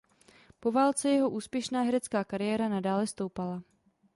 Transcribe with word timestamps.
Po 0.59 0.71
válce 0.71 1.09
jeho 1.09 1.29
úspěšná 1.29 1.81
herecká 1.81 2.23
kariéra 2.23 2.69
nadále 2.69 3.07
stoupala. 3.07 3.63